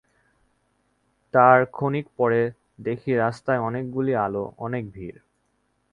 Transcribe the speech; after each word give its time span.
তার 1.33 1.59
খানিক 1.73 2.05
পরে 2.17 2.41
দেখি 2.79 3.11
রাস্তায় 3.15 3.59
অনেকগুলি 3.59 4.13
আলো, 4.15 4.43
অনেক 4.57 4.83
ভিড়। 4.91 5.17